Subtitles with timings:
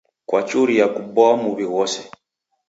[0.29, 2.01] Kwachuria kuboa muw'i ghose.